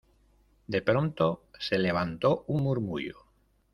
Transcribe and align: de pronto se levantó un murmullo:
de 0.65 0.81
pronto 0.81 1.43
se 1.59 1.77
levantó 1.77 2.43
un 2.47 2.63
murmullo: 2.63 3.23